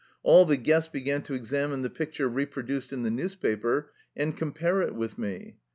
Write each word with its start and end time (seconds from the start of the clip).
All 0.23 0.45
the 0.47 0.57
guests 0.57 0.89
began 0.89 1.21
to 1.21 1.35
examine 1.35 1.83
the 1.83 1.89
picture 1.91 2.27
reproduced 2.27 2.91
in 2.91 3.03
the 3.03 3.11
newspaper 3.11 3.91
and 4.15 4.35
compare 4.35 4.81
it 4.81 4.95
with 4.95 5.19
me. 5.19 5.57